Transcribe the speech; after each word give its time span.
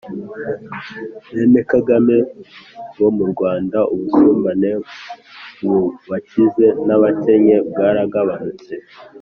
Bene 1.33 1.61
Kagame 1.71 2.15
ngo 2.91 3.07
mu 3.17 3.25
Rwanda 3.31 3.77
ubusumbane 3.93 4.69
mubakize 5.61 6.65
nabakennye 6.85 7.55
bwaragabanutse. 7.69 8.73